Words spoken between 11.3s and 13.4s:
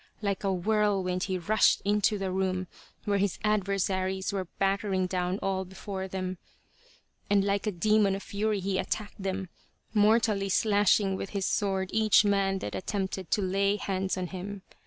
his sword each man that attempted